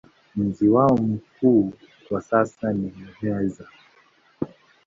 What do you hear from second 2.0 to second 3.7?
kwa sasa ni Muheza.